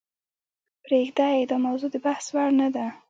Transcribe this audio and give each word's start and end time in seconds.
پریږده 0.85 1.27
یې 1.35 1.41
داموضوع 1.49 1.89
دبحث 1.95 2.25
وړ 2.35 2.49
نه 2.61 2.67
ده. 2.75 2.85